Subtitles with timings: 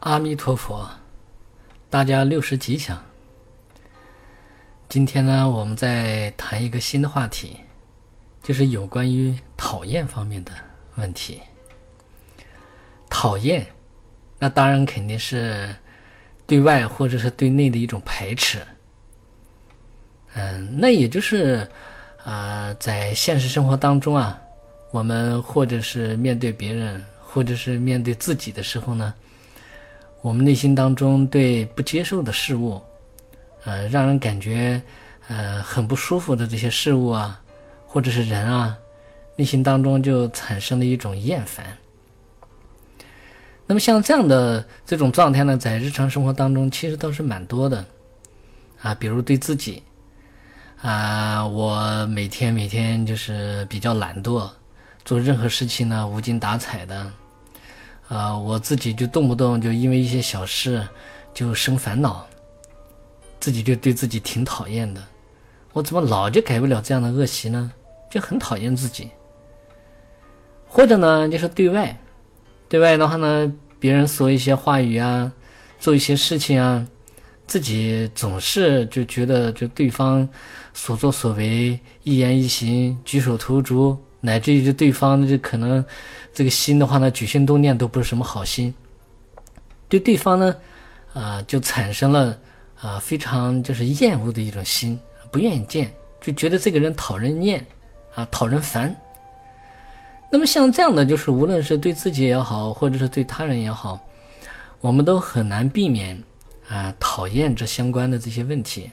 [0.00, 0.88] 阿弥陀佛，
[1.88, 3.02] 大家六十吉祥。
[4.88, 7.56] 今天呢，我们再谈一个新的话题，
[8.42, 10.52] 就是有关于讨厌方面的
[10.96, 11.40] 问题。
[13.08, 13.66] 讨厌，
[14.38, 15.74] 那当然肯定是
[16.46, 18.60] 对外或者是对内的一种排斥。
[20.34, 21.66] 嗯，那也就是
[22.22, 24.38] 啊，在现实生活当中啊，
[24.90, 29.12] 我们或者是面对别人，或者是面对自己的时候呢。
[30.26, 32.82] 我们内心当中对不接受的事物，
[33.64, 34.82] 呃，让人感觉
[35.28, 37.40] 呃很不舒服的这些事物啊，
[37.86, 38.76] 或者是人啊，
[39.36, 41.64] 内心当中就产生了一种厌烦。
[43.68, 47.84] 那么像这样的这种状态呢，在日常生活当中其实倒是蛮多的
[48.82, 49.80] 啊，比如对自己
[50.82, 54.50] 啊，我每天每天就是比较懒惰，
[55.04, 57.12] 做任何事情呢无精打采的。
[58.08, 60.86] 啊，我自己就动不动就因为一些小事
[61.34, 62.26] 就生烦恼，
[63.40, 65.02] 自己就对自己挺讨厌的。
[65.72, 67.72] 我怎么老就改不了这样的恶习呢？
[68.10, 69.10] 就很讨厌自己。
[70.68, 71.98] 或者呢，就是对外，
[72.68, 75.32] 对外的话呢，别人说一些话语啊，
[75.80, 76.86] 做一些事情啊，
[77.46, 80.28] 自己总是就觉得就对方
[80.72, 83.98] 所作所为、一言一行、举手投足。
[84.26, 85.82] 乃至于就对方就可能
[86.34, 88.74] 这个心的话呢，举心动念都不是什么好心，
[89.88, 90.56] 对对方呢，
[91.14, 92.36] 啊，就产生了
[92.80, 94.98] 啊非常就是厌恶的一种心，
[95.30, 97.64] 不愿意见，就觉得这个人讨人厌，
[98.16, 98.94] 啊讨人烦。
[100.28, 104.00] 那么像这样的，就是无论是对自己也好，或者是对他人也好，
[104.80, 106.20] 我们都很难避免
[106.68, 108.90] 啊讨厌这相关的这些问题。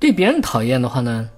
[0.00, 1.28] 对别人讨厌的话呢，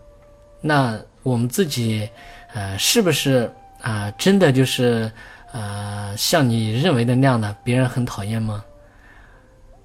[0.60, 2.08] 那我们自己。
[2.54, 4.10] 呃，是不是啊？
[4.18, 5.10] 真的就是
[5.52, 8.64] 呃，像你认为的那样的，别人很讨厌吗？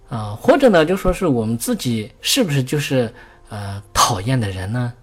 [0.09, 3.13] 啊，或者呢，就说是我们自己是不是就是
[3.49, 4.93] 呃讨厌的人呢？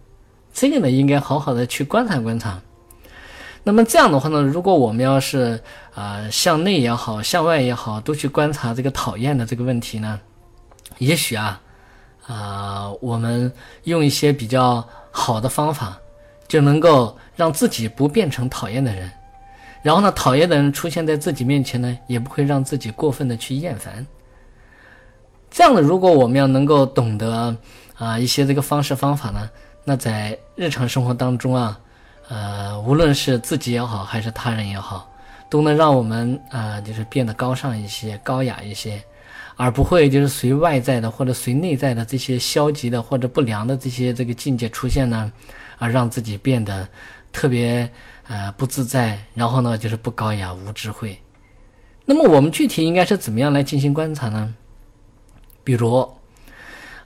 [0.53, 2.61] 这个呢，应该好好的去观察观察。
[3.63, 5.63] 那么这样的话呢，如果我们要是
[5.95, 10.19] 啊向内也好，向外也好，都去观察这个讨厌的这个问题呢，
[10.99, 11.61] 也许啊
[12.27, 13.53] 啊，我们
[13.85, 15.99] 用一些比较好的方法。
[16.51, 19.09] 就能够让自己不变成讨厌的人，
[19.83, 24.05] 然后呢，讨厌的人出现在自己面前呢，也不会让自己过分的去厌烦。
[25.49, 27.57] 这样的，如果我们要能够懂得
[27.97, 29.49] 啊一些这个方式方法呢，
[29.85, 31.79] 那在日常生活当中啊，
[32.29, 35.09] 呃，无论是自己也好，还是他人也好，
[35.49, 39.01] 都能让我们啊就是变得高尚一些、高雅一些，
[39.55, 45.31] 而不会就是随外在的或者随内在的这些消极的或者不良的这些这个境界出现呢。
[45.81, 46.87] 而让自己变得
[47.33, 47.91] 特别
[48.29, 51.19] 呃不自在，然后呢就是不高雅、无智慧。
[52.05, 54.55] 那么我们具体应该是怎么样来进行观察呢？
[55.65, 56.09] 比如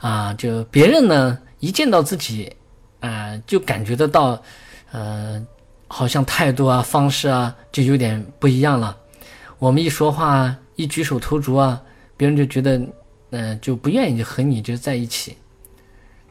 [0.01, 2.55] 啊，就别人呢一见到自己，
[3.01, 4.43] 啊就感觉得到，
[4.93, 5.41] 呃，
[5.89, 8.97] 好像态度啊、方式啊就有点不一样了。
[9.59, 11.81] 我们一说话、一举手投足啊，
[12.17, 12.81] 别人就觉得
[13.31, 15.37] 嗯就不愿意和你就在一起，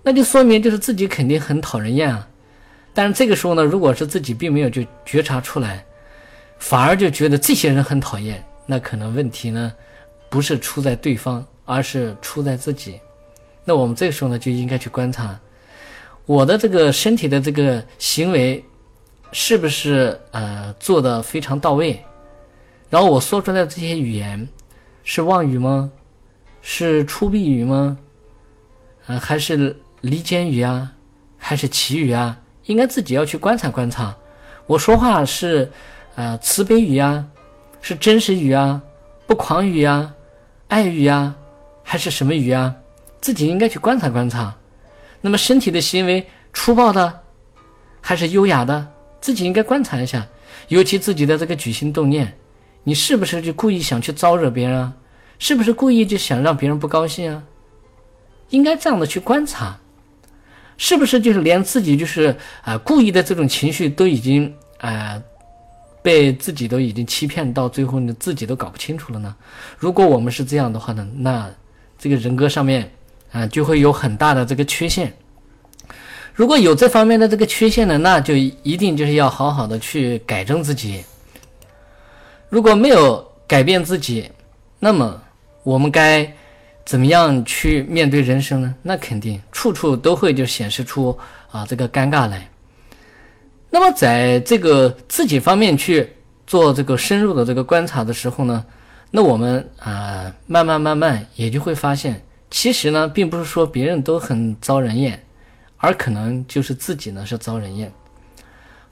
[0.01, 2.27] 那就说明就是自己肯定很讨人厌啊。
[2.93, 5.83] 但是这个时候呢，如果是自己并没有就觉察出来，
[6.59, 9.73] 反而就觉得这些人很讨厌，那可能问题呢，
[10.29, 12.99] 不是出在对方，而是出在自己。
[13.65, 15.39] 那我们这个时候呢，就应该去观察
[16.25, 18.63] 我的这个身体的这个行为，
[19.31, 21.99] 是不是呃做的非常到位，
[22.89, 24.47] 然后我说出来的这些语言，
[25.03, 25.91] 是妄语吗？
[26.61, 27.97] 是出必语吗？
[29.07, 30.93] 呃，还是离间语啊？
[31.37, 32.37] 还是奇语啊？
[32.65, 34.15] 应该自己要去观察观察，
[34.65, 35.69] 我说话是，
[36.15, 37.25] 呃，慈悲语啊，
[37.81, 38.81] 是真实语啊，
[39.27, 40.13] 不狂语啊，
[40.69, 41.35] 爱语啊，
[41.83, 42.73] 还是什么语啊？
[43.19, 44.55] 自己应该去观察观察。
[45.21, 47.21] 那么身体的行为粗暴的，
[48.01, 48.87] 还是优雅的？
[49.19, 50.25] 自己应该观察一下。
[50.69, 52.37] 尤其自己的这个举心动念，
[52.83, 54.93] 你是不是就故意想去招惹别人啊？
[55.39, 57.43] 是不是故意就想让别人不高兴啊？
[58.49, 59.77] 应该这样的去观察。
[60.77, 65.21] 是不是就是连自己就是啊故意的这种情绪都已经啊
[66.01, 69.35] 被自己都已经欺骗到最后呢自己都搞不清楚了呢？
[69.77, 71.49] 如果我们是这样的话呢，那
[71.97, 72.91] 这个人格上面
[73.31, 75.13] 啊就会有很大的这个缺陷。
[76.33, 81.03] 如果有这方面的这个缺陷呢，那就一定就是要好好的去改正自己。
[82.49, 84.29] 如果没有改变自己，
[84.79, 85.21] 那么
[85.63, 86.35] 我们该。
[86.85, 88.75] 怎么样去面对人生呢？
[88.81, 91.17] 那肯定处处都会就显示出
[91.49, 92.49] 啊这个尴尬来。
[93.69, 96.07] 那么在这个自己方面去
[96.45, 98.63] 做这个深入的这个观察的时候呢，
[99.09, 102.21] 那我们啊，慢慢慢慢也就会发现，
[102.51, 105.23] 其实呢，并不是说别人都很遭人厌，
[105.77, 107.91] 而可能就是自己呢是遭人厌。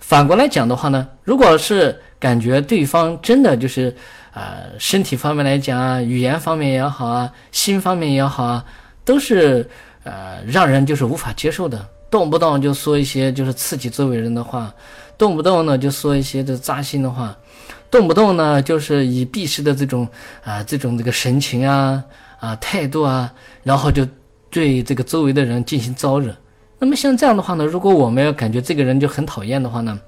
[0.02, 3.96] 反过来讲的话呢，如果是感觉对方真的就是
[4.34, 8.66] 啊，身体方面来讲啊，语言方面也好啊，心方面也好啊，
[9.06, 9.66] 都是
[10.04, 14.74] 呃让人就是无法接受的，动不动就说一些就是刺激周围人的话，
[15.18, 17.34] 动不动呢就说一些这扎心的话。
[17.90, 20.08] 动不动呢，就是以鄙视的这种
[20.44, 22.02] 啊，这种这个神情啊
[22.40, 23.32] 啊态度啊，
[23.64, 24.08] 然后就
[24.50, 26.34] 对这个周围的人进行招惹。
[26.84, 30.00] 那么像这样的话呢，如果我们要感觉这个人就很讨厌的话呢，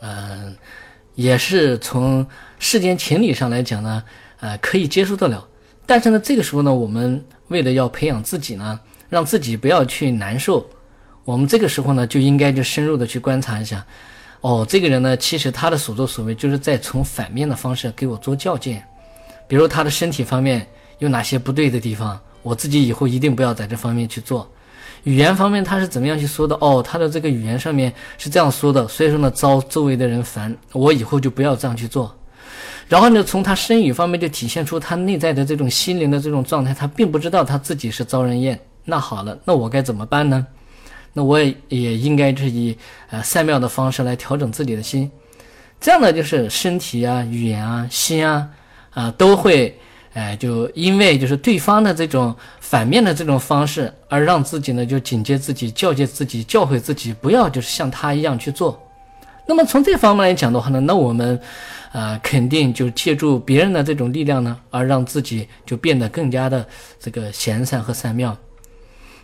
[0.00, 0.56] 嗯，
[1.14, 2.26] 也是从
[2.58, 4.02] 世间情理上来讲呢，
[4.40, 5.46] 呃，可以接受得了。
[5.86, 10.68] 但是呢，这个时候呢，我们为了要培养自己呢，让自己不要去难受，
[11.24, 13.86] 我们这个时候呢，就应该就深入的去观察一下。
[14.40, 18.82] 哦，这个人呢，其实他的所作所为就是在从反面的方式给我做教诫，
[19.46, 20.66] 比如他的身体方面
[20.98, 24.50] 有哪些不对的地方，我自己以后一定不要在这方面去做。
[25.04, 26.56] 语言方面他是怎么样去说的？
[26.60, 32.14] 哦，他的这个语言上面是这样说的，所以说呢，招周围的人烦，我以后就不要这样去做。
[32.88, 38.58] 然后呢，从他身语方面就体现出他内在的这种心灵的这种状态，他并不知道他自己是遭人厌。
[38.84, 40.46] 那好了，那我该怎么办呢？
[41.12, 42.76] 那我也也应该是以
[43.10, 45.10] 呃善妙的方式来调整自己的心，
[45.80, 48.48] 这样呢就是身体啊、语言啊、心啊
[48.90, 49.78] 啊都会
[50.18, 58.76] 哎就因为就是对方的这种反面的这种方式而让自己呢就警戒自己、教诫自己、教诲自己不要就是像他一样去做。
[59.46, 61.40] 那么从这方面来讲的话呢，那我们
[61.92, 66.66] 啊肯定就借助别人的这种力量呢，而让自己就变得更加的
[66.98, 68.36] 这个贤善和善妙。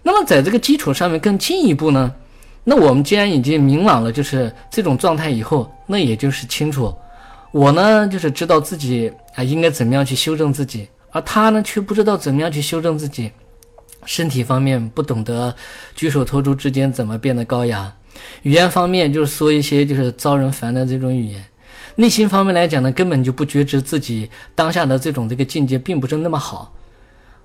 [0.03, 2.15] 那么在这个基础上面更进一步呢，
[2.63, 6.95] 那我们既然已经明朗了，就是这种状态以后，那也就是清楚，
[7.55, 13.31] 我呢就是知道自己啊应该怎么样去修正自己，而他呢却不知道怎么样去修正自己，
[14.05, 15.55] 身体方面不懂得
[15.95, 17.95] 举手投足之间怎么变得高雅，
[18.43, 21.45] 语言方面就是说一些就是招人烦的这种语言，
[21.95, 26.75] 内心方面来讲呢根本就不觉知自己当下的这种这个境界并不是那么好。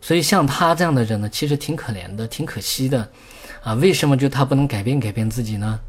[0.02, 3.08] 所以像他这样的人呢，其实挺可怜的，挺可惜的，
[3.62, 5.80] 啊，为什么就他不能改变改变自己呢？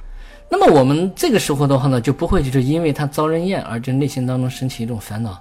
[0.53, 5.41] 那么我们这个时候的话呢，就不会就是因为他遭人厌而就内心当中升起一种烦恼，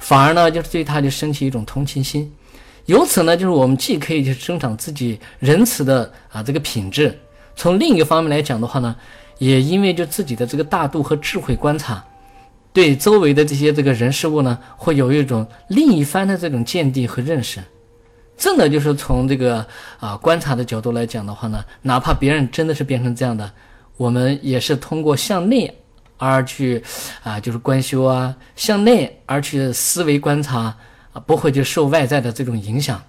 [0.00, 2.32] 反而呢就是对他就升起一种同情心，
[2.86, 7.18] 由此呢就是我们既可以去生长自己仁慈的啊这个品质，
[7.54, 8.96] 从另一个方面来讲的话呢，
[9.36, 12.02] 也因为就自己的这个大度和智慧观察，
[12.72, 17.60] 对周围的这些这个人事物呢，会有一种另一番的这种见地和认识。
[18.38, 19.66] 真的就是从这个
[20.00, 23.50] 啊观察的角度来讲的话呢，哪怕别人真的是变成这样的，
[23.96, 25.72] 我们也是通过向内
[26.16, 26.82] 而去
[27.22, 30.74] 啊，就是观修啊，向内而去思维观察
[31.12, 33.02] 啊，不会就受外在的这种影响。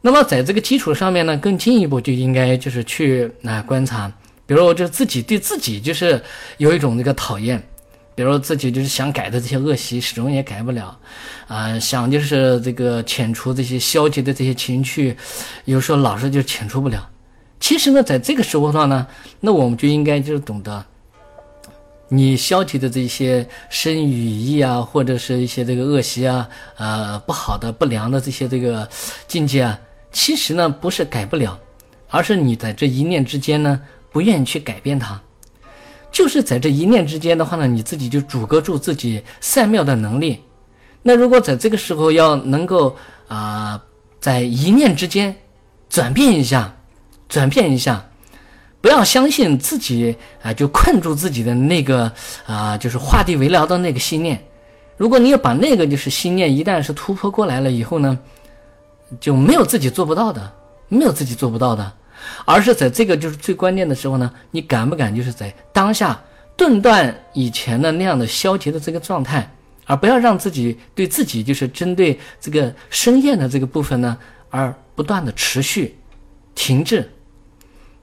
[0.00, 4.12] 那么在这个基础上面呢，更进一步就应该就是去啊观察，
[4.46, 6.20] 比如就自己对自己就是
[6.58, 7.62] 有一种这个讨厌。
[8.14, 10.94] 比如自己就是想改的这些恶习，始终也改不了，
[11.48, 15.16] 啊，想就是这个遣除这些消极的这些情绪，
[15.64, 17.08] 有时候老是就遣除不了。
[17.62, 19.06] 其实呢，在这个时候上呢，
[19.38, 20.84] 那我们就应该就懂得，
[22.08, 28.88] 你消极的这些生语意啊，或者是一些这个恶习啊，呃，不好的、不良的这些这个
[29.28, 29.78] 境界啊，
[30.10, 31.56] 其实呢不是改不了，
[32.10, 35.22] 而是你在这一念之间呢，不愿意去改变它。
[36.10, 40.40] 就是在这一念之间的话呢，你自己就阻隔住自己善妙的能力。
[41.00, 42.96] 那如果在这个时候要能够
[43.28, 43.80] 啊，
[44.20, 45.32] 在一念之间
[45.88, 46.76] 转变一下，
[47.32, 48.04] 转变一下，
[48.82, 52.12] 不要相信自己啊，就困住自己的那个
[52.44, 54.38] 啊，就是画地为牢的那个信念。
[54.98, 58.18] 如果你要把那个就是信念一旦是突破过来了以后呢，
[59.18, 60.52] 就没有自己做不到的，
[60.88, 61.90] 没有自己做不到的。
[62.44, 66.20] 而是在这个就是最关键的时候呢，你敢不敢就是在当下
[66.54, 69.50] 顿断以前的那样的消极的这个状态，
[69.86, 74.18] 而不要让自己对自己就是针对这个生厌的这个部分呢，
[74.50, 75.96] 而不断的持续
[76.54, 77.10] 停滞。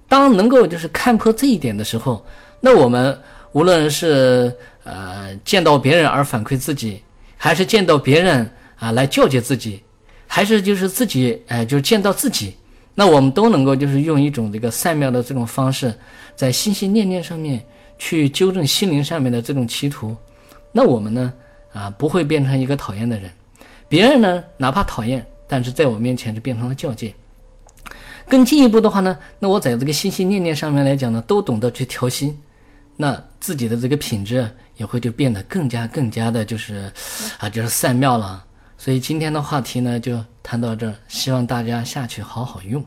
[0.09, 2.25] 当能够就是看破这一点的时候，
[2.59, 3.17] 那我们
[3.53, 7.01] 无论是呃见到别人而反馈自己，
[7.37, 9.81] 还是见到别人啊来教诫自己，
[10.27, 12.53] 还是就是自己哎就是见到自己。
[12.95, 15.93] 那我们都能够就是用一种这个善妙的这种方式，
[16.35, 17.63] 在心心念念上面
[17.97, 20.13] 去纠正心灵上面的这种企图，
[20.73, 21.31] 那我们呢
[21.71, 23.31] 啊不会变成一个讨厌的人，
[23.87, 27.13] 别人呢哪怕讨厌，但是在我面前就变成了教诫。
[28.29, 32.38] 更进一步的话呢，那我在这个心心念念上面来讲呢，都懂得去调心，
[32.95, 36.91] 那自己的这个品质也会就变得更加更加的就是
[37.39, 38.45] 啊就是善妙了
[38.77, 42.86] 所以今天的话题呢就谈到这儿，希望大家下去好好用。